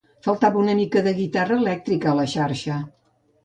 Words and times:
Faltava 0.27 0.57
una 0.61 0.75
mica 0.79 1.03
de 1.09 1.13
guitarra 1.21 1.59
elèctrica 1.67 2.13
a 2.13 2.17
la 2.23 2.29
xarxa. 2.37 2.83